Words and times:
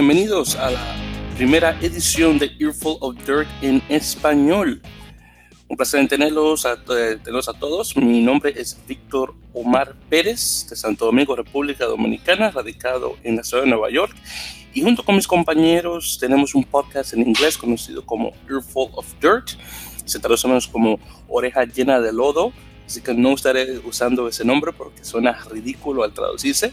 Bienvenidos 0.00 0.56
a 0.56 0.70
la 0.70 0.80
primera 1.36 1.78
edición 1.82 2.38
de 2.38 2.50
Earful 2.58 2.96
of 3.00 3.16
Dirt 3.26 3.46
en 3.60 3.82
español. 3.90 4.80
Un 5.68 5.76
placer 5.76 6.00
en 6.00 6.08
tenerlos 6.08 6.64
a, 6.64 6.82
tenerlos 6.82 7.50
a 7.50 7.52
todos. 7.52 7.94
Mi 7.98 8.22
nombre 8.22 8.54
es 8.56 8.78
Víctor 8.88 9.34
Omar 9.52 9.94
Pérez, 10.08 10.66
de 10.70 10.74
Santo 10.74 11.04
Domingo, 11.04 11.36
República 11.36 11.84
Dominicana, 11.84 12.50
radicado 12.50 13.18
en 13.24 13.36
la 13.36 13.44
ciudad 13.44 13.64
de 13.64 13.68
Nueva 13.68 13.90
York. 13.90 14.16
Y 14.72 14.80
junto 14.80 15.04
con 15.04 15.16
mis 15.16 15.26
compañeros 15.26 16.16
tenemos 16.18 16.54
un 16.54 16.64
podcast 16.64 17.12
en 17.12 17.20
inglés 17.20 17.58
conocido 17.58 18.06
como 18.06 18.32
Earful 18.48 18.88
of 18.94 19.06
Dirt. 19.20 19.50
Se 20.06 20.18
traduce 20.18 20.48
menos 20.48 20.66
como 20.66 20.98
oreja 21.28 21.66
llena 21.66 22.00
de 22.00 22.14
lodo, 22.14 22.54
así 22.86 23.02
que 23.02 23.12
no 23.12 23.34
estaré 23.34 23.76
usando 23.80 24.26
ese 24.28 24.46
nombre 24.46 24.72
porque 24.72 25.04
suena 25.04 25.32
ridículo 25.50 26.04
al 26.04 26.14
traducirse. 26.14 26.72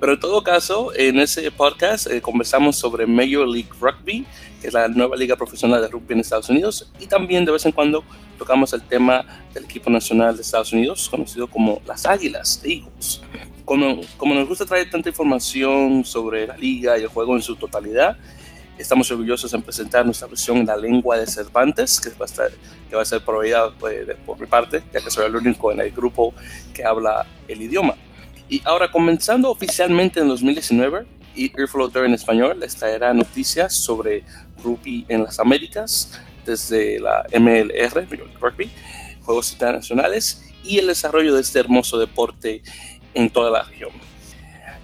Pero 0.00 0.14
en 0.14 0.20
todo 0.20 0.42
caso, 0.42 0.92
en 0.94 1.18
ese 1.18 1.50
podcast 1.50 2.06
eh, 2.08 2.20
conversamos 2.20 2.76
sobre 2.76 3.06
Major 3.06 3.48
League 3.48 3.70
Rugby, 3.80 4.26
que 4.60 4.68
es 4.68 4.74
la 4.74 4.88
nueva 4.88 5.16
liga 5.16 5.36
profesional 5.36 5.80
de 5.80 5.88
rugby 5.88 6.14
en 6.14 6.20
Estados 6.20 6.48
Unidos, 6.50 6.90
y 6.98 7.06
también 7.06 7.44
de 7.44 7.52
vez 7.52 7.64
en 7.64 7.72
cuando 7.72 8.04
tocamos 8.38 8.72
el 8.72 8.82
tema 8.82 9.24
del 9.52 9.64
equipo 9.64 9.90
nacional 9.90 10.36
de 10.36 10.42
Estados 10.42 10.72
Unidos, 10.72 11.08
conocido 11.08 11.46
como 11.46 11.80
las 11.86 12.06
Águilas, 12.06 12.60
Eagles. 12.64 13.22
Como, 13.64 14.00
como 14.18 14.34
nos 14.34 14.46
gusta 14.46 14.66
traer 14.66 14.90
tanta 14.90 15.08
información 15.08 16.04
sobre 16.04 16.46
la 16.46 16.56
liga 16.56 16.98
y 16.98 17.02
el 17.02 17.08
juego 17.08 17.34
en 17.34 17.42
su 17.42 17.56
totalidad, 17.56 18.18
estamos 18.76 19.10
orgullosos 19.10 19.54
en 19.54 19.62
presentar 19.62 20.04
nuestra 20.04 20.26
versión 20.26 20.58
en 20.58 20.66
la 20.66 20.76
lengua 20.76 21.16
de 21.18 21.26
Cervantes, 21.26 22.00
que 22.00 22.10
va 22.10 22.22
a, 22.22 22.24
estar, 22.24 22.50
que 22.90 22.96
va 22.96 23.02
a 23.02 23.04
ser 23.04 23.24
proveída 23.24 23.70
pues, 23.78 24.06
por 24.26 24.38
mi 24.38 24.46
parte, 24.46 24.82
ya 24.92 25.00
que 25.00 25.10
soy 25.10 25.26
el 25.26 25.36
único 25.36 25.72
en 25.72 25.80
el 25.80 25.92
grupo 25.92 26.34
que 26.74 26.84
habla 26.84 27.26
el 27.48 27.62
idioma. 27.62 27.94
Y 28.48 28.62
ahora, 28.64 28.90
comenzando 28.90 29.50
oficialmente 29.50 30.20
en 30.20 30.28
2019, 30.28 31.06
y 31.34 31.52
Earful 31.58 31.90
en 31.96 32.14
español 32.14 32.60
les 32.60 32.76
traerá 32.76 33.12
noticias 33.12 33.74
sobre 33.74 34.24
rugby 34.62 35.04
en 35.08 35.24
las 35.24 35.40
Américas, 35.40 36.20
desde 36.44 37.00
la 37.00 37.24
MLR, 37.32 38.06
Rugby, 38.40 38.70
Juegos 39.22 39.52
Internacionales 39.52 40.42
y 40.62 40.78
el 40.78 40.86
desarrollo 40.86 41.34
de 41.34 41.40
este 41.40 41.58
hermoso 41.58 41.98
deporte 41.98 42.62
en 43.14 43.30
toda 43.30 43.50
la 43.50 43.62
región. 43.62 43.90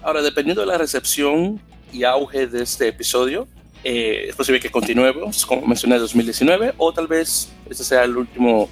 Ahora, 0.03 0.21
dependiendo 0.21 0.61
de 0.61 0.67
la 0.67 0.77
recepción 0.77 1.61
y 1.93 2.03
auge 2.03 2.47
de 2.47 2.63
este 2.63 2.87
episodio, 2.87 3.47
eh, 3.83 4.25
es 4.29 4.35
posible 4.35 4.59
que 4.59 4.69
continuemos, 4.69 5.45
como 5.45 5.65
mencioné, 5.67 5.95
en 5.95 6.01
2019, 6.01 6.73
o 6.77 6.93
tal 6.93 7.07
vez 7.07 7.51
este 7.69 7.83
sea 7.83 8.03
el 8.03 8.17
último 8.17 8.69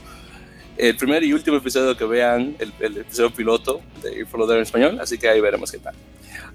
el 0.80 0.96
primer 0.96 1.22
y 1.26 1.34
último 1.34 1.58
episodio 1.58 1.96
que 1.98 2.06
vean, 2.06 2.56
el, 2.58 2.98
episodio 2.98 3.32
piloto 3.32 3.82
de 4.02 4.26
Follow 4.26 4.50
en 4.54 4.62
español, 4.62 4.98
así 5.02 5.18
que 5.18 5.28
ahí 5.28 5.42
veremos 5.42 5.70
qué 5.70 5.78
tal. 5.78 5.94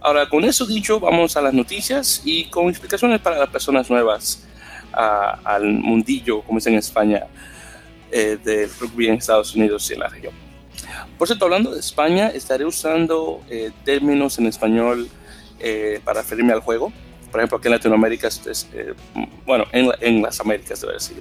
Ahora, 0.01 0.31
con 0.31 0.45
eso 0.45 0.65
dicho, 0.65 0.99
vamos 0.99 1.37
a 1.37 1.43
las 1.43 1.53
noticias 1.53 2.23
y 2.25 2.47
con 2.47 2.71
explicaciones 2.71 3.21
para 3.21 3.39
las 3.39 3.51
personas 3.51 3.91
nuevas 3.91 4.47
al 4.93 5.65
mundillo, 5.65 6.41
como 6.41 6.59
dicen 6.59 6.73
en 6.73 6.79
España, 6.79 7.25
eh, 8.11 8.39
del 8.43 8.71
rugby 8.81 9.09
en 9.09 9.15
Estados 9.15 9.55
Unidos 9.55 9.91
y 9.91 9.95
en 9.95 10.01
la 10.01 10.09
región. 10.09 10.33
Por 11.19 11.29
cierto, 11.29 11.45
hablando 11.45 11.73
de 11.73 11.81
España, 11.81 12.29
estaré 12.29 12.65
usando 12.65 13.43
eh, 13.51 13.73
términos 13.85 14.39
en 14.39 14.47
español 14.47 15.07
eh, 15.61 16.01
para 16.03 16.23
referirme 16.23 16.55
al 16.55 16.61
juego. 16.61 16.93
Por 17.31 17.41
ejemplo, 17.41 17.59
aquí 17.59 17.69
en 17.69 17.73
Latinoamérica, 17.73 18.29
es, 18.29 18.69
bueno, 19.45 19.67
en, 19.73 19.91
en 20.01 20.23
las 20.23 20.41
Américas, 20.41 20.81
debo 20.81 20.95
decir 20.95 21.21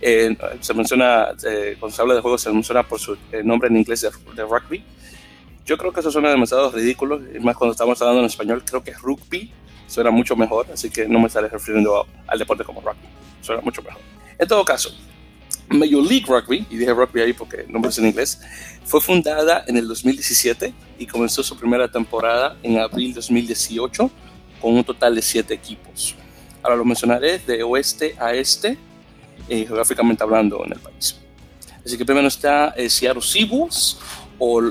eh, 0.00 0.36
se 0.60 0.74
menciona, 0.74 1.28
eh, 1.46 1.76
cuando 1.78 1.94
se 1.94 2.02
habla 2.02 2.14
de 2.14 2.20
juegos, 2.20 2.40
se 2.40 2.50
menciona 2.50 2.82
por 2.82 2.98
su 2.98 3.16
eh, 3.32 3.42
nombre 3.44 3.68
en 3.68 3.76
inglés 3.76 4.00
de, 4.00 4.42
rugby. 4.44 4.82
Yo 5.66 5.76
creo 5.76 5.92
que 5.92 6.00
eso 6.00 6.10
suena 6.10 6.30
demasiado 6.30 6.70
ridículo, 6.70 7.20
y 7.34 7.38
más 7.40 7.56
cuando 7.56 7.72
estamos 7.72 8.00
hablando 8.00 8.20
en 8.20 8.26
español, 8.26 8.62
creo 8.64 8.82
que 8.82 8.92
rugby 8.92 9.52
suena 9.86 10.10
mucho 10.10 10.36
mejor, 10.36 10.66
así 10.72 10.88
que 10.88 11.06
no 11.06 11.20
me 11.20 11.26
estaré 11.26 11.48
refiriendo 11.48 12.06
al 12.26 12.38
deporte 12.38 12.64
como 12.64 12.80
rugby, 12.80 13.06
suena 13.42 13.60
mucho 13.60 13.82
mejor. 13.82 14.00
En 14.38 14.48
todo 14.48 14.64
caso, 14.64 14.90
Major 15.68 16.02
League 16.02 16.24
Rugby, 16.26 16.66
y 16.70 16.76
dije 16.78 16.92
rugby 16.92 17.20
ahí 17.20 17.32
porque 17.32 17.60
el 17.62 17.72
nombre 17.72 17.90
es 17.90 17.98
en 17.98 18.06
inglés, 18.06 18.40
fue 18.84 19.00
fundada 19.00 19.64
en 19.66 19.76
el 19.76 19.86
2017 19.86 20.72
y 20.98 21.06
comenzó 21.06 21.42
su 21.42 21.56
primera 21.56 21.88
temporada 21.88 22.56
en 22.62 22.78
abril 22.78 23.14
2018 23.14 24.10
con 24.60 24.74
un 24.74 24.82
total 24.82 25.14
de 25.14 25.22
siete 25.22 25.54
equipos. 25.54 26.16
Ahora 26.62 26.76
lo 26.76 26.84
mencionaré 26.84 27.38
de 27.38 27.62
oeste 27.62 28.16
a 28.18 28.34
este 28.34 28.78
eh, 29.50 29.66
geográficamente 29.66 30.22
hablando 30.22 30.64
en 30.64 30.72
el 30.72 30.78
país. 30.78 31.16
Así 31.84 31.98
que 31.98 32.04
primero 32.04 32.28
está 32.28 32.68
eh, 32.76 32.88
Seattle 32.88 33.20
Seabulls 33.20 33.98
o, 34.38 34.62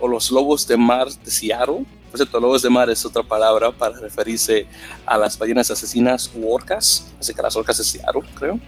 o, 0.00 0.08
los 0.08 0.30
lobos 0.30 0.66
de 0.66 0.76
mar 0.76 1.08
de 1.10 1.30
Seattle. 1.30 1.84
Por 2.10 2.18
cierto, 2.18 2.38
lobos 2.38 2.62
de 2.62 2.70
mar 2.70 2.88
es 2.88 3.04
otra 3.04 3.22
palabra 3.22 3.72
para 3.72 3.98
referirse 3.98 4.66
a 5.04 5.18
las 5.18 5.36
ballenas 5.36 5.70
asesinas 5.70 6.30
u 6.34 6.52
orcas, 6.52 7.12
así 7.18 7.34
que 7.34 7.42
las 7.42 7.56
orcas 7.56 7.78
de 7.78 7.84
Seattle, 7.84 8.22
creo. 8.34 8.60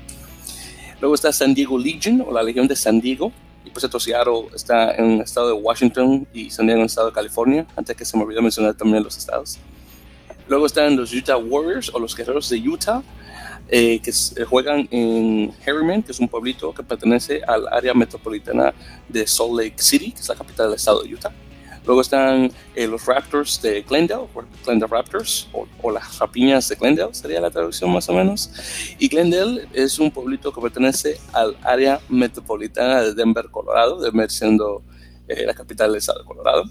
Luego 1.00 1.14
está 1.14 1.32
San 1.32 1.54
Diego 1.54 1.78
Legion 1.78 2.24
o 2.26 2.32
la 2.32 2.42
Legión 2.42 2.66
de 2.66 2.74
San 2.74 3.00
Diego. 3.00 3.30
Y 3.64 3.70
por 3.70 3.80
cierto, 3.80 4.00
Seattle 4.00 4.48
está 4.54 4.94
en 4.94 5.12
el 5.12 5.20
estado 5.20 5.48
de 5.48 5.52
Washington 5.54 6.26
y 6.32 6.50
San 6.50 6.66
Diego 6.66 6.78
en 6.78 6.82
el 6.82 6.86
estado 6.86 7.08
de 7.08 7.12
California, 7.12 7.66
antes 7.76 7.96
que 7.96 8.04
se 8.04 8.16
me 8.16 8.24
olvidó 8.24 8.42
mencionar 8.42 8.74
también 8.74 9.04
los 9.04 9.16
estados. 9.16 9.58
Luego 10.48 10.66
están 10.66 10.96
los 10.96 11.12
Utah 11.12 11.36
Warriors 11.36 11.90
o 11.94 11.98
los 11.98 12.14
Guerreros 12.14 12.48
de 12.50 12.58
Utah, 12.58 13.02
eh, 13.68 14.00
que 14.00 14.10
eh, 14.10 14.44
juegan 14.44 14.86
en 14.90 15.52
Harriman, 15.66 16.02
que 16.02 16.12
es 16.12 16.20
un 16.20 16.28
pueblito 16.28 16.74
que 16.74 16.82
pertenece 16.82 17.40
al 17.46 17.66
área 17.68 17.94
metropolitana 17.94 18.74
de 19.08 19.26
Salt 19.26 19.54
Lake 19.58 19.76
City, 19.78 20.12
que 20.12 20.20
es 20.20 20.28
la 20.28 20.34
capital 20.34 20.66
del 20.66 20.76
estado 20.76 21.02
de 21.02 21.14
Utah. 21.14 21.32
Luego 21.86 22.00
están 22.00 22.50
eh, 22.74 22.86
los 22.86 23.04
Raptors 23.04 23.60
de 23.60 23.82
Glendale, 23.82 24.24
Glendale 24.64 24.90
Raptors, 24.90 25.48
o, 25.52 25.90
las 25.90 26.18
rapiñas 26.18 26.68
de 26.68 26.76
Glendale, 26.76 27.14
sería 27.14 27.40
la 27.40 27.50
traducción 27.50 27.92
más 27.92 28.08
o 28.08 28.14
menos. 28.14 28.50
Y 28.98 29.08
Glendale 29.08 29.66
es 29.72 29.98
un 29.98 30.10
pueblito 30.10 30.52
que 30.52 30.60
pertenece 30.60 31.18
al 31.32 31.56
área 31.62 32.00
metropolitana 32.08 33.02
de 33.02 33.14
Denver, 33.14 33.46
Colorado, 33.50 34.00
Denver 34.00 34.30
siendo 34.30 34.82
la 35.26 35.54
capital 35.54 35.90
del 35.90 35.98
estado 35.98 36.20
de 36.20 36.24
Colorado. 36.26 36.64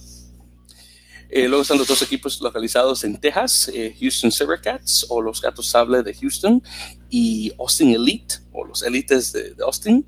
Eh, 1.36 1.48
luego 1.48 1.64
están 1.64 1.80
los 1.80 1.88
dos 1.88 2.00
equipos 2.04 2.40
localizados 2.42 3.04
en 3.04 3.20
Texas, 3.20 3.72
eh, 3.74 3.96
Houston 4.00 4.30
Cats 4.62 5.08
o 5.10 5.20
los 5.20 5.42
Gatos 5.42 5.66
Sable 5.66 6.04
de 6.04 6.14
Houston 6.14 6.62
y 7.10 7.52
Austin 7.58 7.90
Elite 7.90 8.36
o 8.52 8.64
los 8.64 8.84
Elites 8.84 9.34
de, 9.34 9.56
Austin, 9.66 10.06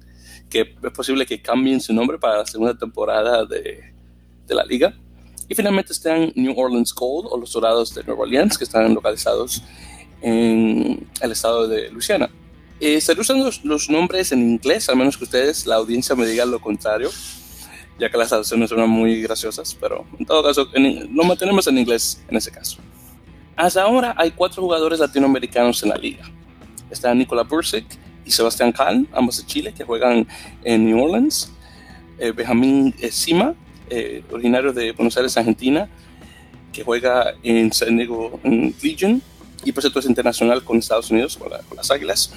que 0.52 0.76
es 0.84 0.92
posible 0.92 1.26
que 1.26 1.42
cambien 1.42 1.82
su 1.82 1.96
nombre 1.96 2.20
para 2.20 2.38
la 2.38 2.46
segunda 2.46 2.78
temporada 2.78 3.44
de, 3.44 3.92
la 4.50 4.64
liga. 4.66 4.96
Y 5.50 5.56
finalmente 5.56 5.94
están 5.94 6.32
New 6.36 6.54
Orleans 6.56 6.94
Gold 6.94 7.28
o 7.32 7.40
los 7.40 7.52
Dorados 7.54 7.96
de 7.96 8.04
Nueva 8.04 8.22
Orleans, 8.22 8.56
que 8.56 8.64
están 8.64 8.94
localizados 8.94 9.64
en 10.22 11.10
el 11.22 11.32
estado 11.32 11.68
de 11.68 11.90
Luisiana. 11.90 12.30
Eh, 12.80 12.98
estaré 12.98 13.22
usando 13.22 13.50
los 13.64 13.90
nombres 13.90 14.32
en 14.32 14.48
inglés, 14.48 14.90
a 14.90 14.94
menos 14.94 15.18
que 15.18 15.24
ustedes, 15.24 15.66
la 15.66 15.78
audiencia, 15.78 16.16
me 16.16 16.28
diga 16.28 16.46
lo 16.46 16.62
contrario 16.62 17.10
ya 17.98 18.10
que 18.10 18.18
las 18.18 18.30
traducciones 18.30 18.70
son 18.70 18.90
muy 18.90 19.22
graciosas, 19.22 19.76
pero 19.80 20.06
en 20.20 20.26
todo 20.26 20.44
caso 20.44 20.68
lo 20.74 21.24
mantenemos 21.24 21.68
en 21.68 21.78
inglés 21.78 22.22
en 22.28 22.38
ese 22.38 22.52
caso. 22.52 22.78
Hasta 23.56 23.84
ahora 23.84 24.14
hay 24.18 24.32
cuatro 24.32 24.62
jugadores 24.62 25.00
latinoamericanos 25.00 25.82
en 25.84 25.90
la 25.90 25.96
liga. 25.96 26.30
Están 26.90 27.18
Nicola 27.18 27.44
Bursic 27.44 27.86
y 28.26 28.32
Sebastián 28.32 28.72
Kahn, 28.72 29.08
ambos 29.14 29.38
de 29.38 29.46
Chile, 29.46 29.74
que 29.74 29.84
juegan 29.84 30.28
en 30.64 30.86
New 30.86 31.02
Orleans. 31.02 31.52
Eh, 32.20 32.32
Benjamín 32.32 32.94
Sima, 33.12 33.54
eh, 33.90 34.24
originario 34.32 34.74
de 34.74 34.92
Buenos 34.92 35.16
Aires, 35.16 35.38
Argentina, 35.38 35.90
que 36.74 36.84
juega 36.84 37.34
en 37.44 37.72
San 37.72 37.96
Diego 37.96 38.40
Legion 38.44 39.22
y 39.64 39.72
por 39.72 39.82
cierto 39.82 40.00
es 40.00 40.06
internacional 40.06 40.64
con 40.64 40.78
Estados 40.78 41.10
Unidos, 41.10 41.38
con, 41.38 41.50
con 41.50 41.78
las 41.78 41.90
Águilas. 41.92 42.34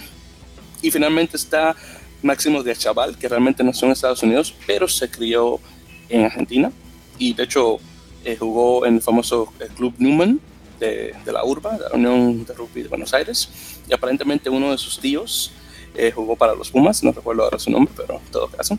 Y 0.80 0.90
finalmente 0.90 1.36
está 1.36 1.74
Máximo 2.22 2.62
de 2.62 2.74
Chaval, 2.74 3.16
que 3.16 3.28
realmente 3.28 3.62
nació 3.62 3.86
en 3.86 3.92
Estados 3.92 4.22
Unidos, 4.22 4.54
pero 4.66 4.88
se 4.88 5.10
crió 5.10 5.60
en 6.08 6.24
Argentina 6.24 6.72
y 7.18 7.34
de 7.34 7.44
hecho 7.44 7.78
eh, 8.24 8.36
jugó 8.36 8.86
en 8.86 8.96
el 8.96 9.02
famoso 9.02 9.52
eh, 9.60 9.68
Club 9.76 9.94
Newman 9.98 10.40
de, 10.80 11.14
la 11.26 11.44
URBA, 11.44 11.78
de 11.78 11.84
la 11.90 11.94
Unión 11.94 12.44
de 12.44 12.54
Rugby 12.54 12.82
de 12.82 12.88
Buenos 12.88 13.12
Aires, 13.12 13.48
y 13.88 13.92
aparentemente 13.92 14.48
uno 14.48 14.70
de 14.70 14.78
sus 14.78 14.98
tíos 15.00 15.52
eh, 15.94 16.12
jugó 16.14 16.36
para 16.36 16.54
los 16.54 16.70
Pumas, 16.70 17.02
no 17.02 17.12
recuerdo 17.12 17.42
ahora 17.42 17.58
su 17.58 17.70
nombre, 17.70 17.92
pero 17.96 18.20
en 18.24 18.30
todo 18.30 18.48
caso. 18.48 18.78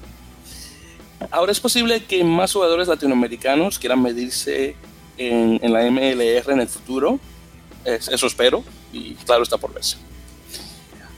Ahora 1.31 1.51
es 1.51 1.59
posible 1.59 2.03
que 2.06 2.24
más 2.24 2.53
jugadores 2.53 2.88
latinoamericanos 2.88 3.77
quieran 3.77 4.01
medirse 4.01 4.75
en, 5.18 5.59
en 5.62 5.74
la 5.74 5.89
MLR 5.91 6.51
en 6.51 6.62
el 6.62 6.68
futuro, 6.68 7.19
eso 7.83 8.27
espero, 8.27 8.63
y 8.94 9.15
claro 9.15 9.44
está 9.44 9.57
por 9.57 9.74
verse. 9.74 9.97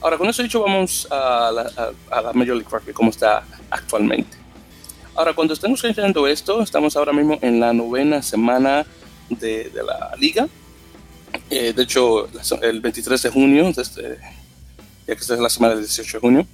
Ahora, 0.02 0.18
con 0.18 0.28
eso 0.28 0.42
dicho, 0.42 0.60
vamos 0.60 1.06
a 1.12 1.52
la, 1.52 2.32
Major 2.32 2.56
League 2.56 2.68
Rugby, 2.68 2.92
como 2.92 3.10
está 3.10 3.44
actualmente. 3.70 4.36
Ahora, 5.14 5.32
cuando 5.32 5.54
estamos 5.54 5.80
gestionando 5.80 6.26
esto, 6.26 6.60
estamos 6.60 6.96
ahora 6.96 7.12
mismo 7.12 7.38
en 7.40 7.60
la 7.60 7.72
novena 7.72 8.20
semana 8.20 8.84
de, 9.30 9.70
la 9.86 10.16
liga. 10.18 10.48
Eh, 11.48 11.72
de 11.72 11.82
hecho, 11.84 12.28
el 12.62 12.80
23 12.80 13.22
de 13.22 13.30
junio, 13.30 13.68
este, 13.68 14.18
ya 15.06 15.14
que 15.14 15.20
esta 15.20 15.34
es 15.34 15.40
la 15.40 15.48
semana 15.48 15.74
del 15.74 15.84
18 15.84 16.16
de 16.16 16.20
junio, 16.20 16.46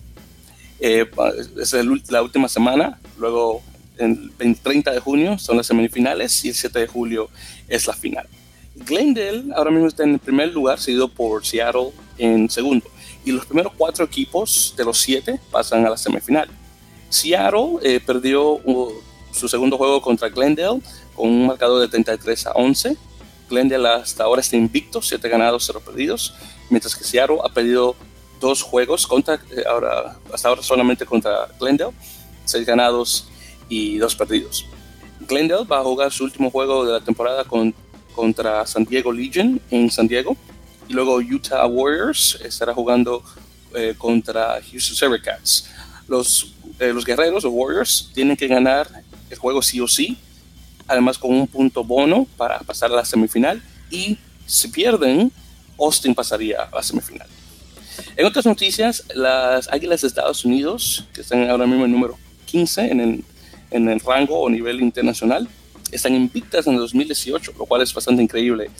eh, 0.80 1.10
es 1.58 1.72
la 2.10 2.22
última 2.22 2.48
semana. 2.48 2.98
Luego, 3.16 3.62
el 3.96 4.58
30 4.62 4.92
de 4.92 5.00
junio 5.00 5.38
son 5.38 5.56
las 5.56 5.66
semifinales 5.66 6.44
y 6.44 6.48
el 6.48 6.54
7 6.54 6.80
de 6.80 6.86
julio 6.86 7.30
es 7.66 7.86
la 7.86 7.94
final. 7.94 8.28
Glendale 8.74 9.44
ahora 9.56 9.70
mismo 9.70 9.88
está 9.88 10.04
en 10.04 10.14
el 10.14 10.18
primer 10.18 10.52
lugar, 10.52 10.78
seguido 10.78 11.08
por 11.08 11.46
Seattle 11.46 11.92
en 12.18 12.50
segundo. 12.50 12.86
Y 13.28 13.32
los 13.32 13.44
primeros 13.44 13.74
cuatro 13.76 14.06
equipos 14.06 14.72
de 14.74 14.86
los 14.86 14.98
siete 15.02 15.38
pasan 15.50 15.84
a 15.84 15.90
la 15.90 15.98
semifinal. 15.98 16.48
Seattle 17.10 17.76
eh, 17.82 18.00
perdió 18.00 18.52
uh, 18.52 18.90
su 19.32 19.50
segundo 19.50 19.76
juego 19.76 20.00
contra 20.00 20.30
Glendale 20.30 20.80
con 21.14 21.28
un 21.28 21.46
marcador 21.46 21.82
de 21.82 21.88
33 21.88 22.46
a 22.46 22.52
11. 22.52 22.96
Glendale 23.50 23.86
hasta 23.86 24.24
ahora 24.24 24.40
está 24.40 24.56
invicto, 24.56 25.02
7 25.02 25.28
ganados, 25.28 25.64
0 25.66 25.82
perdidos, 25.84 26.32
mientras 26.70 26.96
que 26.96 27.04
Seattle 27.04 27.36
ha 27.44 27.50
perdido 27.50 27.96
dos 28.40 28.62
juegos 28.62 29.06
contra, 29.06 29.34
eh, 29.34 29.62
ahora, 29.68 30.16
hasta 30.32 30.48
ahora 30.48 30.62
solamente 30.62 31.04
contra 31.04 31.48
Glendale, 31.60 31.92
6 32.46 32.64
ganados 32.64 33.28
y 33.68 33.98
2 33.98 34.16
perdidos. 34.16 34.64
Glendale 35.20 35.66
va 35.66 35.80
a 35.80 35.84
jugar 35.84 36.10
su 36.12 36.24
último 36.24 36.50
juego 36.50 36.86
de 36.86 36.92
la 36.92 37.00
temporada 37.02 37.44
con, 37.44 37.74
contra 38.14 38.66
San 38.66 38.86
Diego 38.86 39.12
Legion 39.12 39.60
en 39.70 39.90
San 39.90 40.08
Diego 40.08 40.34
y 40.88 40.92
luego 40.92 41.16
Utah 41.16 41.66
Warriors 41.66 42.38
estará 42.42 42.74
jugando 42.74 43.22
eh, 43.74 43.94
contra 43.96 44.60
Houston 44.70 44.96
Sabercats. 44.96 45.68
Los, 46.06 46.54
eh, 46.78 46.92
los 46.92 47.04
guerreros, 47.04 47.44
los 47.44 47.52
Warriors, 47.52 48.10
tienen 48.14 48.36
que 48.36 48.48
ganar 48.48 48.88
el 49.30 49.38
juego 49.38 49.60
sí 49.62 49.80
o 49.80 49.86
sí 49.86 50.18
además 50.88 51.18
con 51.18 51.32
un 51.32 51.46
punto 51.46 51.84
bono 51.84 52.26
para 52.36 52.58
pasar 52.60 52.90
a 52.90 52.96
la 52.96 53.04
semifinal 53.04 53.62
y 53.90 54.16
si 54.46 54.68
pierden, 54.68 55.30
Austin 55.78 56.14
pasaría 56.14 56.62
a 56.62 56.74
la 56.74 56.82
semifinal. 56.82 57.28
En 58.16 58.26
otras 58.26 58.46
noticias, 58.46 59.04
las 59.14 59.70
Águilas 59.70 60.00
de 60.00 60.08
Estados 60.08 60.44
Unidos, 60.44 61.04
que 61.12 61.20
están 61.20 61.48
ahora 61.48 61.66
mismo 61.66 61.84
en 61.84 61.92
número 61.92 62.18
15 62.46 62.90
en 62.90 63.00
el, 63.00 63.24
en 63.70 63.88
el 63.88 64.00
rango 64.00 64.40
o 64.40 64.48
nivel 64.48 64.80
internacional, 64.80 65.46
están 65.92 66.14
invictas 66.14 66.66
en 66.66 66.74
el 66.74 66.80
2018, 66.80 67.52
lo 67.58 67.66
cual 67.66 67.82
es 67.82 67.92
bastante 67.92 68.22
increíble. 68.22 68.70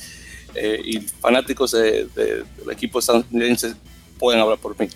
Eh, 0.60 0.82
y 0.84 0.98
fanáticos 0.98 1.70
del 1.70 2.10
equipo 2.68 2.98
estadounidense 2.98 3.76
pueden 4.18 4.40
hablar 4.40 4.58
por 4.58 4.78
mí. 4.78 4.88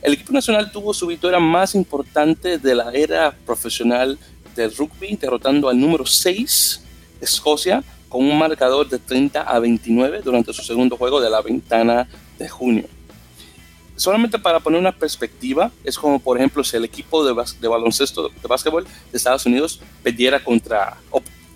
El 0.00 0.12
equipo 0.12 0.32
nacional 0.32 0.70
tuvo 0.70 0.94
su 0.94 1.08
victoria 1.08 1.40
más 1.40 1.74
importante 1.74 2.58
de 2.58 2.74
la 2.76 2.92
era 2.92 3.32
profesional 3.44 4.16
del 4.54 4.74
rugby, 4.76 5.16
derrotando 5.16 5.68
al 5.68 5.80
número 5.80 6.06
6, 6.06 6.80
Escocia, 7.20 7.82
con 8.08 8.24
un 8.24 8.38
marcador 8.38 8.88
de 8.88 9.00
30 9.00 9.42
a 9.42 9.58
29 9.58 10.20
durante 10.22 10.52
su 10.52 10.62
segundo 10.62 10.96
juego 10.96 11.20
de 11.20 11.28
la 11.28 11.42
ventana 11.42 12.06
de 12.38 12.48
junio. 12.48 12.84
Solamente 13.96 14.38
para 14.38 14.60
poner 14.60 14.78
una 14.78 14.92
perspectiva, 14.92 15.72
es 15.82 15.98
como 15.98 16.20
por 16.20 16.36
ejemplo 16.36 16.62
si 16.62 16.76
el 16.76 16.84
equipo 16.84 17.24
de, 17.24 17.32
baloncesto, 17.68 18.28
de 18.28 18.48
básquetbol 18.48 18.84
de 18.84 19.16
Estados 19.16 19.44
Unidos 19.46 19.80
perdiera 20.04 20.42
contra, 20.44 20.96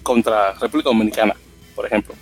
contra 0.03 0.55
República 0.55 0.89
Dominicana, 0.89 1.37
por 1.77 1.87
ejemplo. 1.87 2.17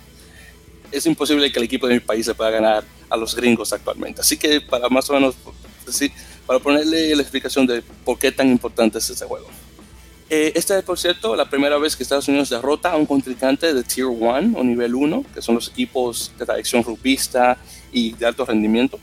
Es 0.91 1.05
imposible 1.05 1.51
que 1.51 1.59
el 1.59 1.65
equipo 1.65 1.87
de 1.87 1.95
mi 1.95 1.99
país 1.99 2.25
se 2.25 2.33
pueda 2.33 2.49
ganar 2.49 2.83
a 3.09 3.17
los 3.17 3.35
gringos 3.35 3.73
actualmente. 3.73 4.21
Así 4.21 4.37
que 4.37 4.61
para 4.61 4.89
más 4.89 5.09
o 5.09 5.13
menos, 5.13 5.35
para 6.45 6.59
ponerle 6.59 7.15
la 7.15 7.21
explicación 7.21 7.67
de 7.67 7.81
por 8.03 8.17
qué 8.17 8.31
tan 8.31 8.49
importante 8.49 8.97
es 8.97 9.09
este 9.09 9.25
juego. 9.25 9.47
Eh, 10.29 10.51
esta 10.55 10.77
es, 10.77 10.83
por 10.83 10.99
cierto, 10.99 11.35
la 11.35 11.49
primera 11.49 11.77
vez 11.77 11.95
que 11.95 12.03
Estados 12.03 12.27
Unidos 12.27 12.49
derrota 12.49 12.91
a 12.91 12.97
un 12.97 13.05
contrincante 13.05 13.73
de 13.73 13.83
Tier 13.83 14.07
1 14.07 14.57
o 14.57 14.63
nivel 14.63 14.93
1, 14.93 15.25
que 15.33 15.41
son 15.41 15.55
los 15.55 15.69
equipos 15.69 16.33
de 16.37 16.45
tradición 16.45 16.83
rugbyista 16.83 17.57
y 17.93 18.11
de 18.13 18.25
alto 18.25 18.45
rendimiento. 18.45 18.99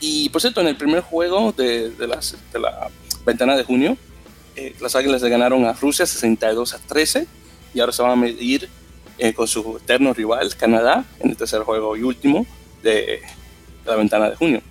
Y, 0.00 0.30
por 0.30 0.40
cierto, 0.40 0.62
en 0.62 0.68
el 0.68 0.76
primer 0.76 1.02
juego 1.02 1.52
de 1.52 1.92
la 1.98 2.90
ventana 3.26 3.56
de 3.56 3.64
junio, 3.64 3.98
eh, 4.56 4.74
las 4.80 4.94
Águilas 4.94 5.20
le 5.20 5.28
ganaron 5.28 5.64
a 5.64 5.72
Rusia 5.72 6.06
62 6.06 6.74
a 6.74 6.78
13 6.78 7.26
y 7.74 7.80
ahora 7.80 7.92
se 7.92 8.02
van 8.02 8.12
a 8.12 8.16
medir 8.16 8.68
eh, 9.18 9.32
con 9.32 9.46
su 9.46 9.76
eterno 9.76 10.12
rival, 10.12 10.56
Canadá, 10.56 11.04
en 11.20 11.30
el 11.30 11.36
tercer 11.36 11.62
juego 11.62 11.96
y 11.96 12.02
último 12.02 12.46
de 12.82 13.20
la 13.84 13.96
ventana 13.96 14.30
de 14.30 14.36
junio. 14.36 14.62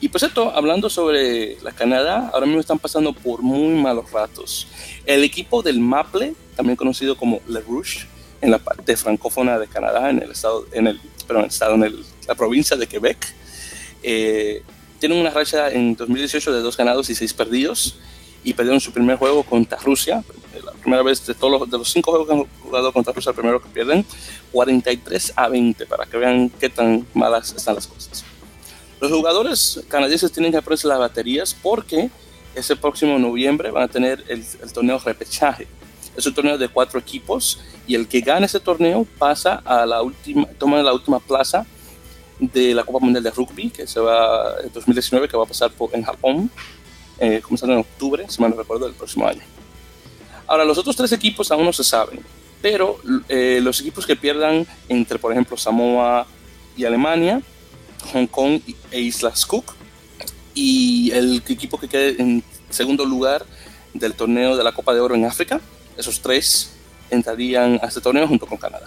Y 0.00 0.08
pues 0.08 0.22
esto, 0.22 0.52
hablando 0.54 0.90
sobre 0.90 1.56
la 1.62 1.72
Canadá, 1.72 2.30
ahora 2.32 2.46
mismo 2.46 2.60
están 2.60 2.78
pasando 2.78 3.12
por 3.12 3.42
muy 3.42 3.80
malos 3.80 4.10
ratos. 4.12 4.68
El 5.06 5.24
equipo 5.24 5.62
del 5.62 5.80
Maple, 5.80 6.34
también 6.56 6.76
conocido 6.76 7.16
como 7.16 7.40
Le 7.48 7.60
Rouge, 7.60 8.06
en 8.42 8.50
la 8.50 8.58
parte 8.58 8.96
francófona 8.96 9.58
de 9.58 9.66
Canadá, 9.66 10.10
en 10.10 10.22
el 10.22 10.32
estado, 10.32 10.66
en 10.72 10.88
el, 10.88 11.00
perdón, 11.26 11.46
estado, 11.46 11.74
en 11.74 12.04
la 12.28 12.34
provincia 12.34 12.76
de 12.76 12.86
Quebec, 12.86 13.34
eh, 14.02 14.62
tienen 15.00 15.18
una 15.18 15.30
racha 15.30 15.70
en 15.70 15.96
2018 15.96 16.52
de 16.52 16.60
dos 16.60 16.76
ganados 16.76 17.08
y 17.08 17.14
seis 17.14 17.32
perdidos 17.32 17.98
y 18.44 18.52
perdieron 18.52 18.80
su 18.80 18.92
primer 18.92 19.16
juego 19.16 19.42
contra 19.42 19.78
Rusia, 19.78 20.22
la 20.62 20.72
primera 20.72 21.02
vez 21.02 21.24
de 21.26 21.34
todos 21.34 21.60
los, 21.60 21.70
de 21.70 21.78
los 21.78 21.90
cinco 21.90 22.10
juegos 22.10 22.28
que 22.28 22.34
han 22.34 22.46
jugado 22.62 22.92
contra 22.92 23.12
Rusia, 23.12 23.30
el 23.30 23.36
primero 23.36 23.62
que 23.62 23.68
pierden, 23.68 24.04
43 24.52 25.32
a 25.36 25.48
20, 25.48 25.86
para 25.86 26.06
que 26.06 26.16
vean 26.16 26.50
qué 26.50 26.68
tan 26.68 27.06
malas 27.14 27.54
están 27.56 27.74
las 27.74 27.86
cosas. 27.86 28.24
Los 29.00 29.12
jugadores 29.12 29.84
canadienses 29.88 30.32
tienen 30.32 30.52
que 30.52 30.58
aprender 30.58 30.86
las 30.86 30.98
baterías 30.98 31.54
porque 31.62 32.10
ese 32.54 32.76
próximo 32.76 33.18
noviembre 33.18 33.70
van 33.70 33.82
a 33.82 33.88
tener 33.88 34.24
el, 34.28 34.44
torneo 34.72 34.98
repechaje. 34.98 35.66
Es 36.16 36.24
un 36.26 36.34
torneo 36.34 36.56
de 36.56 36.68
cuatro 36.68 36.98
equipos 36.98 37.60
y 37.86 37.96
el 37.96 38.06
que 38.06 38.20
gane 38.20 38.46
ese 38.46 38.60
torneo 38.60 39.06
pasa 39.18 39.60
a 39.64 39.84
la 39.84 40.00
última, 40.00 40.46
toma 40.58 40.82
la 40.82 40.92
última 40.92 41.18
plaza 41.18 41.66
de 42.38 42.74
la 42.74 42.84
Copa 42.84 43.00
Mundial 43.00 43.22
de 43.22 43.30
Rugby, 43.30 43.70
que 43.70 43.86
se 43.86 44.00
va 44.00 44.54
en 44.62 44.72
2019, 44.72 45.28
que 45.28 45.36
va 45.36 45.44
a 45.44 45.46
pasar 45.46 45.70
por, 45.72 45.94
en 45.94 46.02
Japón, 46.02 46.50
eh, 47.18 47.40
comenzando 47.42 47.74
en 47.74 47.80
octubre, 47.80 48.24
si 48.28 48.40
mal 48.40 48.50
no 48.50 48.56
recuerdo, 48.56 48.86
del 48.86 48.94
próximo 48.94 49.26
año. 49.26 49.42
Ahora, 50.54 50.64
los 50.64 50.78
otros 50.78 50.94
tres 50.94 51.10
equipos 51.10 51.50
aún 51.50 51.64
no 51.64 51.72
se 51.72 51.82
saben, 51.82 52.20
pero 52.62 53.00
eh, 53.28 53.58
los 53.60 53.80
equipos 53.80 54.06
que 54.06 54.14
pierdan 54.14 54.64
entre, 54.88 55.18
por 55.18 55.32
ejemplo, 55.32 55.56
Samoa 55.56 56.28
y 56.76 56.84
Alemania, 56.84 57.42
Hong 58.12 58.28
Kong 58.28 58.60
e 58.92 59.00
Islas 59.00 59.44
Cook. 59.46 59.72
Y 60.54 61.10
el 61.10 61.42
equipo 61.48 61.76
que 61.76 61.88
quede 61.88 62.22
en 62.22 62.44
segundo 62.70 63.04
lugar 63.04 63.44
del 63.94 64.14
torneo 64.14 64.56
de 64.56 64.62
la 64.62 64.70
Copa 64.70 64.94
de 64.94 65.00
Oro 65.00 65.16
en 65.16 65.24
África, 65.24 65.60
esos 65.96 66.20
tres 66.20 66.76
entrarían 67.10 67.80
a 67.82 67.88
este 67.88 68.00
torneo 68.00 68.28
junto 68.28 68.46
con 68.46 68.56
Canadá. 68.56 68.86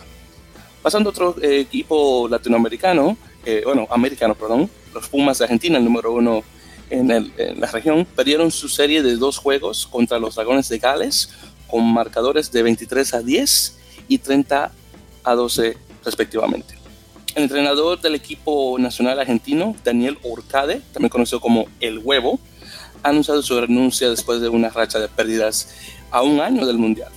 Pasando 0.82 1.10
a 1.10 1.12
otro 1.12 1.36
eh, 1.42 1.60
equipo 1.60 2.30
latinoamericano, 2.30 3.18
eh, 3.46 3.64
bueno, 3.66 3.90
americano, 3.90 4.36
perdón, 4.36 4.70
los 4.94 5.10
Pumas 5.10 5.38
de 5.40 5.44
Argentina, 5.44 5.78
el 5.78 5.84
número 5.84 6.14
uno 6.14 6.46
en, 6.90 7.12
en, 7.12 7.60
la 7.60 7.68
región, 7.68 8.08
perdieron 8.16 8.52
su 8.52 8.70
serie 8.70 9.04
de 9.04 9.18
dos 9.18 9.38
juegos 9.38 9.86
contra 9.88 10.18
los 10.18 10.36
Dragones 10.36 10.70
de 10.70 10.78
Gales 10.78 11.30
con 11.68 11.86
marcadores 11.92 12.52
de 12.52 12.64
23 12.64 13.14
a 13.14 13.22
10 13.22 13.78
y 14.08 14.18
30 14.18 14.72
a 15.24 15.36
12 15.36 15.78
respectivamente. 16.04 16.78
El 17.36 17.44
entrenador 17.44 18.02
del 18.02 18.16
equipo 18.16 18.78
nacional 18.80 19.20
argentino, 19.20 19.76
Daniel 19.84 20.18
Orcade, 20.24 20.82
también 20.92 21.10
conocido 21.10 21.40
como 21.40 21.68
El 21.80 22.00
Huevo, 22.00 22.40
ha 23.04 23.10
anunciado 23.10 23.44
su 23.44 23.60
renuncia 23.60 24.10
después 24.10 24.42
de 24.42 24.50
una 24.50 24.70
racha 24.70 25.00
de 25.00 25.08
pérdidas 25.08 25.76
a 26.10 26.24
un 26.24 26.42
año 26.42 26.66
del 26.66 26.78
Mundial. 26.78 27.12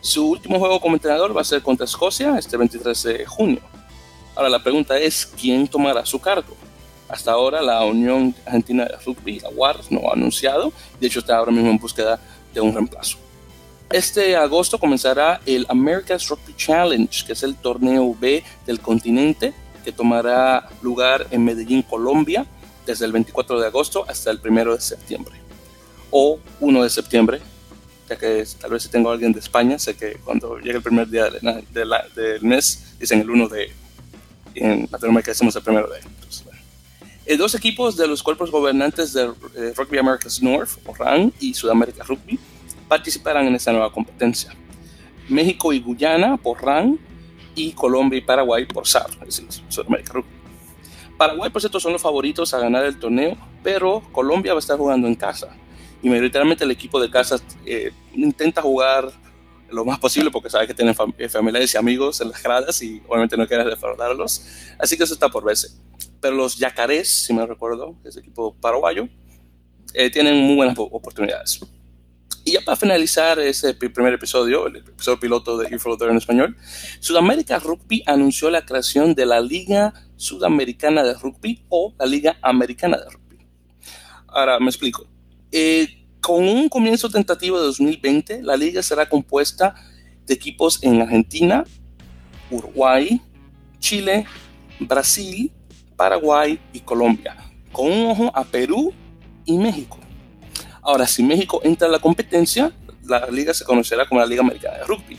Su 0.00 0.30
último 0.30 0.58
juego 0.58 0.80
como 0.80 0.96
entrenador 0.96 1.36
va 1.36 1.42
a 1.42 1.44
ser 1.44 1.62
contra 1.62 1.84
Escocia 1.84 2.38
este 2.38 2.56
23 2.56 3.02
de 3.02 3.26
junio. 3.26 3.60
Ahora 4.34 4.48
la 4.48 4.62
pregunta 4.62 4.98
es, 4.98 5.26
¿quién 5.26 5.68
tomará 5.68 6.06
su 6.06 6.18
cargo? 6.18 6.56
Hasta 7.08 7.32
ahora 7.32 7.60
la 7.60 7.84
Unión 7.84 8.34
Argentina 8.46 8.86
de 8.86 8.96
Rugby, 9.04 9.40
la 9.40 9.50
UAR, 9.50 9.76
no 9.90 10.08
ha 10.08 10.14
anunciado, 10.14 10.72
de 10.98 11.06
hecho 11.06 11.18
está 11.18 11.36
ahora 11.36 11.52
mismo 11.52 11.70
en 11.70 11.78
búsqueda 11.78 12.18
de 12.54 12.60
un 12.62 12.72
reemplazo. 12.72 13.18
Este 13.92 14.36
agosto 14.36 14.78
comenzará 14.78 15.42
el 15.44 15.66
America's 15.68 16.26
Rugby 16.28 16.54
Challenge, 16.56 17.26
que 17.26 17.34
es 17.34 17.42
el 17.42 17.56
torneo 17.56 18.16
B 18.18 18.42
del 18.64 18.80
continente, 18.80 19.52
que 19.84 19.92
tomará 19.92 20.70
lugar 20.80 21.26
en 21.30 21.44
Medellín, 21.44 21.82
Colombia, 21.82 22.46
desde 22.86 23.04
el 23.04 23.12
24 23.12 23.60
de 23.60 23.66
agosto 23.66 24.06
hasta 24.08 24.30
el 24.30 24.40
1 24.42 24.74
de 24.76 24.80
septiembre. 24.80 25.34
O 26.10 26.40
1 26.60 26.82
de 26.82 26.88
septiembre, 26.88 27.42
ya 28.08 28.16
que 28.16 28.46
tal 28.58 28.70
vez 28.70 28.82
si 28.82 28.88
tengo 28.88 29.10
alguien 29.10 29.30
de 29.32 29.40
España, 29.40 29.78
sé 29.78 29.94
que 29.94 30.14
cuando 30.24 30.56
llegue 30.58 30.76
el 30.76 30.82
primer 30.82 31.08
día 31.08 31.28
del 31.28 32.40
mes, 32.40 32.94
dicen 32.98 33.20
el 33.20 33.28
1 33.28 33.48
de... 33.48 33.72
En 34.54 34.88
Latinoamérica 34.90 35.32
decimos 35.32 35.54
el 35.54 35.62
primero 35.62 35.88
de... 35.88 35.98
Entonces, 35.98 36.44
eh, 37.24 37.36
dos 37.36 37.54
equipos 37.54 37.96
de 37.96 38.08
los 38.08 38.22
cuerpos 38.22 38.50
gobernantes 38.50 39.12
de 39.12 39.30
eh, 39.54 39.72
Rugby 39.76 39.98
Americas 39.98 40.42
North, 40.42 40.70
o 40.86 40.94
RAN, 40.94 41.32
y 41.38 41.54
Sudamérica 41.54 42.02
Rugby, 42.04 42.38
participarán 42.92 43.46
en 43.46 43.54
esta 43.54 43.72
nueva 43.72 43.90
competencia. 43.90 44.54
México 45.26 45.72
y 45.72 45.80
Guyana 45.80 46.36
por 46.36 46.62
RAN 46.62 46.98
y 47.54 47.72
Colombia 47.72 48.18
y 48.18 48.20
Paraguay 48.20 48.66
por 48.66 48.86
SAR, 48.86 49.08
es 49.26 49.42
decir, 49.42 49.64
Sudamérica 49.68 50.12
Rugby. 50.12 50.28
Paraguay, 51.16 51.48
por 51.48 51.62
cierto, 51.62 51.80
son 51.80 51.94
los 51.94 52.02
favoritos 52.02 52.52
a 52.52 52.58
ganar 52.58 52.84
el 52.84 52.98
torneo, 52.98 53.34
pero 53.62 54.02
Colombia 54.12 54.52
va 54.52 54.58
a 54.58 54.60
estar 54.60 54.76
jugando 54.76 55.08
en 55.08 55.14
casa. 55.14 55.56
Y 56.02 56.10
mayoritariamente 56.10 56.64
el 56.64 56.70
equipo 56.70 57.00
de 57.00 57.08
casa 57.08 57.36
eh, 57.64 57.92
intenta 58.12 58.60
jugar 58.60 59.10
lo 59.70 59.86
más 59.86 59.98
posible 59.98 60.30
porque 60.30 60.50
sabe 60.50 60.66
que 60.66 60.74
tienen 60.74 60.94
eh, 61.16 61.30
familiares 61.30 61.72
y 61.72 61.78
amigos 61.78 62.20
en 62.20 62.28
las 62.28 62.42
gradas 62.42 62.82
y 62.82 63.00
obviamente 63.08 63.38
no 63.38 63.48
quieren 63.48 63.66
defraudarlos. 63.68 64.46
Así 64.78 64.98
que 64.98 65.04
eso 65.04 65.14
está 65.14 65.30
por 65.30 65.44
verse. 65.44 65.68
Pero 66.20 66.34
los 66.34 66.58
Yacarés, 66.58 67.08
si 67.24 67.32
me 67.32 67.46
recuerdo, 67.46 67.96
ese 68.04 68.20
equipo 68.20 68.54
paraguayo, 68.60 69.08
eh, 69.94 70.10
tienen 70.10 70.36
muy 70.36 70.56
buenas 70.56 70.76
oportunidades. 70.78 71.58
Y 72.52 72.56
ya 72.56 72.60
para 72.60 72.76
finalizar 72.76 73.38
ese 73.38 73.72
primer 73.72 74.12
episodio, 74.12 74.66
el 74.66 74.76
episodio 74.76 75.18
piloto 75.18 75.56
de 75.56 75.68
Earful 75.68 75.96
en 76.02 76.18
español, 76.18 76.54
Sudamérica 77.00 77.58
Rugby 77.58 78.02
anunció 78.04 78.50
la 78.50 78.66
creación 78.66 79.14
de 79.14 79.24
la 79.24 79.40
Liga 79.40 79.94
Sudamericana 80.16 81.02
de 81.02 81.14
Rugby 81.14 81.64
o 81.70 81.94
la 81.98 82.04
Liga 82.04 82.36
Americana 82.42 82.98
de 82.98 83.04
Rugby. 83.04 83.46
Ahora 84.26 84.60
me 84.60 84.66
explico. 84.66 85.08
Eh, 85.50 86.04
con 86.20 86.46
un 86.46 86.68
comienzo 86.68 87.08
tentativo 87.08 87.58
de 87.58 87.64
2020, 87.64 88.42
la 88.42 88.58
liga 88.58 88.82
será 88.82 89.08
compuesta 89.08 89.74
de 90.26 90.34
equipos 90.34 90.82
en 90.82 91.00
Argentina, 91.00 91.64
Uruguay, 92.50 93.18
Chile, 93.78 94.26
Brasil, 94.78 95.50
Paraguay 95.96 96.60
y 96.74 96.80
Colombia, 96.80 97.34
con 97.72 97.90
un 97.90 98.10
ojo 98.10 98.30
a 98.34 98.44
Perú 98.44 98.92
y 99.46 99.56
México. 99.56 99.98
Ahora, 100.82 101.06
si 101.06 101.22
México 101.22 101.60
entra 101.62 101.86
a 101.86 101.90
la 101.90 102.00
competencia, 102.00 102.72
la 103.04 103.26
liga 103.30 103.54
se 103.54 103.64
conocerá 103.64 104.06
como 104.06 104.20
la 104.20 104.26
Liga 104.26 104.42
Americana 104.42 104.78
de 104.78 104.84
Rugby. 104.84 105.16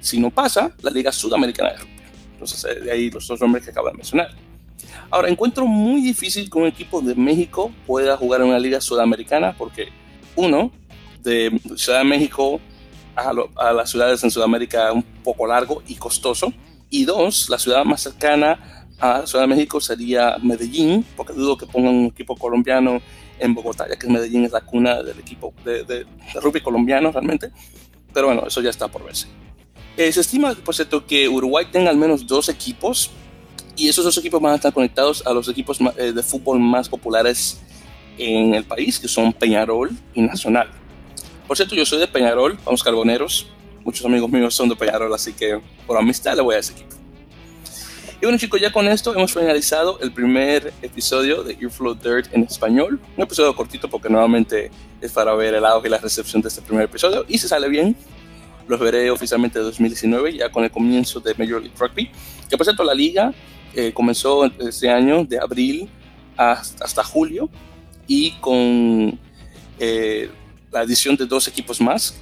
Si 0.00 0.18
no 0.18 0.30
pasa, 0.30 0.72
la 0.82 0.90
Liga 0.90 1.12
Sudamericana 1.12 1.70
de 1.72 1.76
Rugby. 1.76 2.02
Entonces, 2.32 2.64
eh, 2.64 2.80
de 2.80 2.90
ahí 2.90 3.10
los 3.10 3.26
dos 3.26 3.40
nombres 3.40 3.64
que 3.64 3.70
acabo 3.70 3.88
de 3.88 3.94
mencionar. 3.94 4.30
Ahora, 5.10 5.28
encuentro 5.28 5.66
muy 5.66 6.00
difícil 6.00 6.50
que 6.50 6.58
un 6.58 6.66
equipo 6.66 7.02
de 7.02 7.14
México 7.14 7.70
pueda 7.86 8.16
jugar 8.16 8.40
en 8.40 8.48
una 8.48 8.58
liga 8.58 8.80
sudamericana 8.80 9.54
porque, 9.56 9.88
uno, 10.34 10.72
de 11.22 11.60
Ciudad 11.76 11.98
de 11.98 12.04
México 12.04 12.60
a, 13.14 13.32
a 13.56 13.72
las 13.72 13.90
ciudades 13.90 14.24
en 14.24 14.30
Sudamérica 14.30 14.88
es 14.88 14.94
un 14.94 15.02
poco 15.02 15.46
largo 15.46 15.82
y 15.86 15.94
costoso. 15.96 16.52
Y 16.88 17.04
dos, 17.04 17.48
la 17.50 17.58
ciudad 17.58 17.84
más 17.84 18.00
cercana 18.00 18.86
a 18.98 19.26
Ciudad 19.26 19.44
de 19.44 19.54
México 19.54 19.80
sería 19.80 20.36
Medellín, 20.42 21.04
porque 21.16 21.32
dudo 21.32 21.56
que 21.58 21.66
pongan 21.66 21.94
un 21.94 22.06
equipo 22.06 22.36
colombiano 22.36 23.00
en 23.38 23.54
Bogotá, 23.54 23.88
ya 23.88 23.96
que 23.96 24.06
Medellín 24.06 24.44
es 24.44 24.52
la 24.52 24.60
cuna 24.60 25.02
del 25.02 25.18
equipo 25.18 25.52
de, 25.64 26.06
rugby 26.40 26.60
colombiano 26.60 27.10
realmente. 27.10 27.50
Pero 28.12 28.26
bueno, 28.26 28.44
eso 28.46 28.60
ya 28.60 28.70
está 28.70 28.88
por 28.88 29.04
verse. 29.04 29.26
Eh, 29.96 30.12
se 30.12 30.20
estima, 30.20 30.54
por 30.54 30.74
cierto, 30.74 31.06
que 31.06 31.28
Uruguay 31.28 31.66
tenga 31.70 31.90
al 31.90 31.96
menos 31.96 32.26
dos 32.26 32.48
equipos 32.48 33.10
y 33.76 33.88
esos 33.88 34.04
dos 34.04 34.16
equipos 34.18 34.40
van 34.40 34.52
a 34.52 34.56
estar 34.56 34.72
conectados 34.72 35.26
a 35.26 35.32
los 35.32 35.48
equipos 35.48 35.78
eh, 35.96 36.12
de 36.12 36.22
fútbol 36.22 36.60
más 36.60 36.88
populares 36.88 37.60
en 38.18 38.54
el 38.54 38.64
país, 38.64 38.98
que 38.98 39.08
son 39.08 39.32
Peñarol 39.32 39.90
y 40.14 40.22
Nacional. 40.22 40.70
Por 41.46 41.56
cierto, 41.56 41.74
yo 41.74 41.84
soy 41.84 41.98
de 41.98 42.08
Peñarol, 42.08 42.58
vamos 42.64 42.82
carboneros. 42.82 43.48
Muchos 43.84 44.06
amigos 44.06 44.30
míos 44.30 44.54
son 44.54 44.68
de 44.68 44.76
Peñarol, 44.76 45.12
así 45.12 45.32
que 45.32 45.60
por 45.86 45.96
amistad 45.98 46.36
le 46.36 46.42
voy 46.42 46.54
a 46.54 46.58
ese 46.58 46.72
equipo. 46.72 47.01
Y 48.22 48.24
bueno 48.24 48.38
chicos, 48.38 48.60
ya 48.60 48.70
con 48.70 48.86
esto 48.86 49.12
hemos 49.12 49.32
finalizado 49.32 49.98
el 49.98 50.12
primer 50.12 50.72
episodio 50.80 51.42
de 51.42 51.54
Earflow 51.60 51.96
Dirt 51.96 52.32
en 52.32 52.44
español. 52.44 53.00
Un 53.16 53.24
episodio 53.24 53.52
cortito 53.52 53.90
porque 53.90 54.08
nuevamente 54.08 54.70
es 55.00 55.10
para 55.10 55.34
ver 55.34 55.54
el 55.54 55.64
auge 55.64 55.88
y 55.88 55.90
la 55.90 55.98
recepción 55.98 56.40
de 56.40 56.46
este 56.46 56.62
primer 56.62 56.84
episodio. 56.84 57.24
Y 57.26 57.38
si 57.38 57.48
sale 57.48 57.68
bien, 57.68 57.96
los 58.68 58.78
veré 58.78 59.10
oficialmente 59.10 59.58
en 59.58 59.64
2019, 59.64 60.36
ya 60.36 60.52
con 60.52 60.62
el 60.62 60.70
comienzo 60.70 61.18
de 61.18 61.34
Major 61.34 61.60
League 61.60 61.76
Rugby. 61.76 62.12
Que 62.48 62.56
por 62.56 62.64
cierto, 62.64 62.84
la 62.84 62.94
liga 62.94 63.34
eh, 63.74 63.92
comenzó 63.92 64.44
este 64.44 64.88
año, 64.88 65.24
de 65.24 65.40
abril 65.40 65.88
hasta, 66.36 67.02
julio, 67.02 67.50
y 68.06 68.38
con 68.38 69.18
eh, 69.80 70.30
la 70.70 70.78
adición 70.82 71.16
de 71.16 71.26
dos 71.26 71.48
equipos 71.48 71.80
más, 71.80 72.14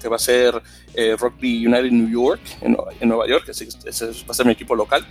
que 0.00 0.06
va 0.06 0.14
a 0.14 0.20
ser 0.20 0.62
eh, 0.94 1.16
Rugby 1.18 1.66
United 1.66 1.90
New 1.90 2.08
York, 2.08 2.40
en, 2.60 2.76
Nueva 3.08 3.26
York, 3.26 3.48
ese, 3.48 3.66
ese 3.84 4.06
va 4.06 4.30
a 4.30 4.34
ser 4.34 4.46
mi 4.46 4.52
equipo 4.52 4.76
local 4.76 5.04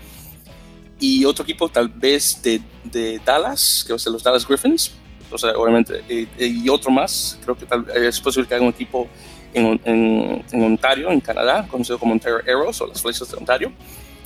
y 0.99 1.25
otro 1.25 1.43
equipo 1.43 1.69
tal 1.69 1.87
vez 1.87 2.41
de, 2.41 2.61
de 2.83 3.21
Dallas, 3.25 3.83
que 3.85 3.93
va 3.93 3.97
a 3.97 3.99
ser 3.99 4.11
los 4.11 4.23
Dallas 4.23 4.47
Griffins, 4.47 4.91
o 5.31 5.37
sea, 5.37 5.51
obviamente, 5.51 6.03
y, 6.39 6.67
otro 6.69 6.91
más, 6.91 7.39
creo 7.43 7.55
que 7.55 7.65
tal, 7.65 7.85
es 7.95 8.19
posible 8.19 8.47
que 8.47 8.55
haga 8.55 8.63
un 8.63 8.69
equipo 8.69 9.07
en, 9.53 9.79
en, 9.85 10.43
en, 10.51 10.63
Ontario, 10.63 11.11
en 11.11 11.19
Canadá, 11.19 11.67
conocido 11.67 11.99
como 11.99 12.13
Ontario 12.13 12.39
Arrows 12.47 12.81
o 12.81 12.87
las 12.87 13.01
Flechas 13.01 13.29
de 13.29 13.37
Ontario. 13.37 13.71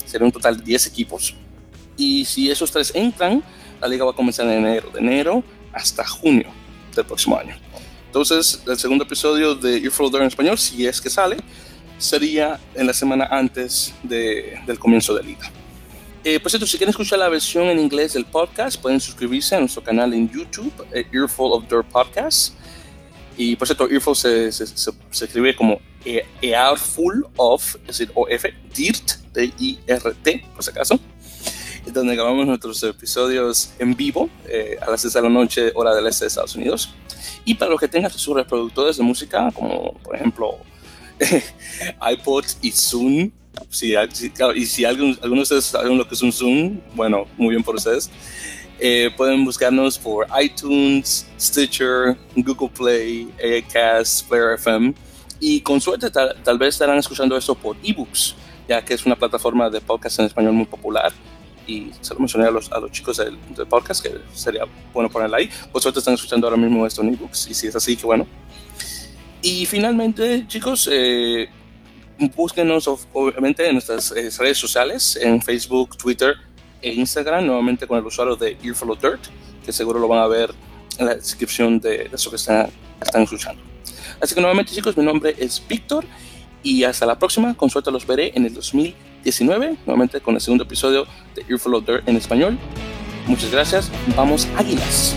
Sería 0.04 0.24
un 0.24 0.32
total 0.32 0.56
de 0.56 0.64
10 0.64 0.86
equipos. 0.86 1.34
Y 1.96 2.24
si 2.24 2.50
esos 2.50 2.70
tres 2.70 2.92
entran, 2.94 3.42
la 3.80 3.88
liga 3.88 4.04
va 4.04 4.12
a 4.12 4.14
comenzar 4.14 4.46
en 4.46 4.64
enero, 4.64 4.90
de 4.90 5.00
enero 5.00 5.44
hasta 5.72 6.06
junio 6.06 6.48
del 6.94 7.04
próximo 7.04 7.38
año. 7.38 7.56
Entonces, 8.06 8.62
el 8.66 8.78
segundo 8.78 9.04
episodio 9.04 9.54
de 9.54 9.78
Earful 9.78 10.14
en 10.16 10.22
español, 10.22 10.56
si 10.56 10.86
es 10.86 11.00
que 11.00 11.10
sale, 11.10 11.36
sería 11.98 12.60
en 12.74 12.86
la 12.86 12.94
semana 12.94 13.26
antes 13.30 13.92
de, 14.02 14.60
del 14.66 14.78
comienzo 14.78 15.14
de 15.14 15.22
liga. 15.22 15.50
Eh, 16.26 16.40
por 16.40 16.50
cierto, 16.50 16.66
si 16.66 16.78
quieren 16.78 16.88
escuchar 16.88 17.18
la 17.18 17.28
versión 17.28 17.66
en 17.66 17.78
inglés 17.78 18.14
del 18.14 18.24
podcast, 18.24 18.80
pueden 18.80 18.98
suscribirse 18.98 19.56
a 19.56 19.60
nuestro 19.60 19.84
canal 19.84 20.14
en 20.14 20.30
YouTube, 20.30 20.72
eh, 20.90 21.06
Earful 21.12 21.52
of 21.52 21.64
Dirt 21.68 21.86
Podcast. 21.88 22.54
Y 23.36 23.56
por 23.56 23.68
cierto, 23.68 23.90
Earful 23.90 24.16
se, 24.16 24.50
se, 24.50 24.66
se, 24.66 24.92
escribe 25.10 25.54
como 25.54 25.82
e, 26.02 26.24
Earful 26.40 27.26
of, 27.36 27.74
es 27.82 27.98
decir, 27.98 28.10
OF, 28.14 28.44
Dirt, 28.74 29.10
D-I-R-T, 29.34 30.46
por 30.54 30.64
si 30.64 30.70
acaso. 30.70 30.98
Donde 31.92 32.14
grabamos 32.14 32.46
nuestros 32.46 32.82
episodios 32.84 33.74
en 33.78 33.94
vivo 33.94 34.30
eh, 34.48 34.78
a 34.80 34.90
las 34.90 35.02
6 35.02 35.12
de 35.12 35.22
la 35.22 35.28
noche, 35.28 35.72
hora 35.74 35.94
del 35.94 36.06
este 36.06 36.24
de 36.24 36.28
Estados 36.28 36.56
Unidos. 36.56 36.94
Y 37.44 37.56
para 37.56 37.70
los 37.70 37.78
que 37.78 37.88
tengan 37.88 38.10
sus 38.10 38.34
reproductores 38.34 38.96
de 38.96 39.02
música, 39.02 39.52
como 39.54 39.92
por 39.98 40.16
ejemplo 40.16 40.56
iPod 42.00 42.46
y 42.62 42.70
Zoom, 42.70 43.30
si, 43.70 43.94
y 44.54 44.66
si 44.66 44.84
algunos 44.84 45.20
de 45.20 45.40
ustedes 45.40 45.64
saben 45.64 45.98
lo 45.98 46.06
que 46.06 46.14
es 46.14 46.22
un 46.22 46.32
Zoom, 46.32 46.80
bueno, 46.94 47.26
muy 47.36 47.50
bien 47.50 47.62
por 47.62 47.74
ustedes. 47.74 48.10
Eh, 48.78 49.10
pueden 49.16 49.44
buscarnos 49.44 49.98
por 49.98 50.26
iTunes, 50.40 51.26
Stitcher, 51.38 52.16
Google 52.36 52.68
Play, 52.68 53.28
Acast, 53.38 54.28
Player 54.28 54.54
FM. 54.54 54.94
Y 55.40 55.60
con 55.60 55.80
suerte 55.80 56.10
tal, 56.10 56.58
vez 56.58 56.74
estarán 56.74 56.98
escuchando 56.98 57.36
esto 57.36 57.54
por 57.54 57.76
ebooks, 57.82 58.34
ya 58.68 58.84
que 58.84 58.94
es 58.94 59.04
una 59.06 59.16
plataforma 59.16 59.68
de 59.70 59.80
podcast 59.80 60.18
en 60.18 60.26
español 60.26 60.52
muy 60.52 60.66
popular. 60.66 61.12
Y 61.66 61.90
se 62.00 62.12
lo 62.12 62.20
mencioné 62.20 62.46
a 62.46 62.50
los, 62.50 62.70
a 62.72 62.78
los 62.78 62.90
chicos 62.92 63.16
del, 63.16 63.38
podcast, 63.68 64.02
que 64.04 64.20
sería 64.34 64.64
bueno 64.92 65.08
ponerla 65.08 65.38
ahí. 65.38 65.48
Por 65.72 65.80
suerte 65.80 66.00
están 66.00 66.14
escuchando 66.14 66.46
ahora 66.46 66.60
mismo 66.60 66.86
esto 66.86 67.02
en 67.02 67.14
ebooks. 67.14 67.48
Y 67.48 67.54
si 67.54 67.68
es 67.68 67.76
así, 67.76 67.96
que 67.96 68.06
bueno. 68.06 68.26
Y 69.42 69.66
finalmente, 69.66 70.46
chicos, 70.46 70.88
eh, 70.90 71.48
búsquenos 72.18 72.88
obviamente 73.12 73.66
en 73.66 73.74
nuestras 73.74 74.12
eh, 74.12 74.30
redes 74.38 74.58
sociales, 74.58 75.18
en 75.20 75.40
Facebook, 75.42 75.96
Twitter 75.96 76.34
e 76.80 76.92
Instagram, 76.92 77.46
nuevamente 77.46 77.86
con 77.86 77.98
el 77.98 78.04
usuario 78.04 78.36
de 78.36 78.56
Earful 78.62 78.96
Dirt, 79.00 79.20
que 79.64 79.72
seguro 79.72 79.98
lo 79.98 80.08
van 80.08 80.20
a 80.20 80.26
ver 80.26 80.52
en 80.98 81.06
la 81.06 81.14
descripción 81.14 81.80
de 81.80 82.10
eso 82.12 82.30
que 82.30 82.36
están, 82.36 82.70
están 83.00 83.22
escuchando. 83.22 83.62
Así 84.20 84.34
que 84.34 84.40
nuevamente 84.40 84.72
chicos, 84.72 84.96
mi 84.96 85.04
nombre 85.04 85.34
es 85.38 85.62
Víctor 85.66 86.04
y 86.62 86.84
hasta 86.84 87.06
la 87.06 87.18
próxima, 87.18 87.54
con 87.54 87.70
suerte 87.70 87.90
los 87.90 88.06
veré 88.06 88.32
en 88.34 88.46
el 88.46 88.54
2019, 88.54 89.76
nuevamente 89.86 90.20
con 90.20 90.34
el 90.34 90.40
segundo 90.40 90.64
episodio 90.64 91.06
de 91.34 91.44
Earful 91.48 91.84
Dirt 91.84 92.08
en 92.08 92.16
español. 92.16 92.58
Muchas 93.26 93.50
gracias, 93.50 93.90
vamos 94.16 94.46
águilas. 94.56 95.16